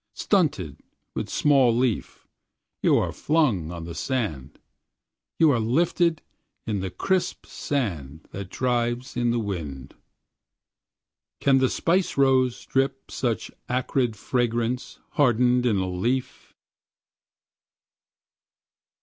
[0.15, 0.79] Stunted,
[1.13, 2.27] with small leaf,
[2.81, 4.57] you are flung on the sand,
[5.37, 6.23] you are lifted
[6.65, 9.93] in the crisp sand that drives in the wind.
[11.39, 16.55] Can the spice rose drip such acrid fragrance hardened in a leaf?